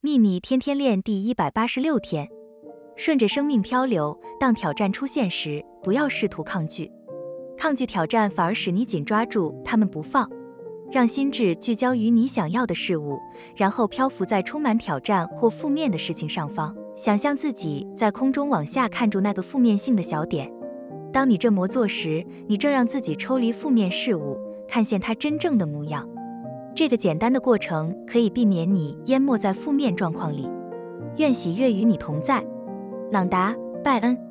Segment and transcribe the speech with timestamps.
[0.00, 2.28] 秘密天天练第一百八十六天，
[2.94, 4.16] 顺着生命漂流。
[4.38, 6.88] 当挑战出现时，不要试图抗拒，
[7.56, 10.30] 抗拒挑战反而使你紧抓住他们不放。
[10.92, 13.18] 让心智聚焦于你想要的事物，
[13.56, 16.72] 然后漂浮在充满挑战或负面的事情上方。
[16.94, 20.48] 想象自己在空中往下看住那个负面性的小点。
[21.12, 24.38] 当你这么做时，你正让自己抽离负面事物，
[24.68, 26.08] 看见它真正的模样。
[26.78, 30.48] 这个简单的过程可以避免你淹没在负面状况里。
[31.16, 32.40] 愿喜悦与你同在，
[33.10, 34.27] 朗达·拜恩。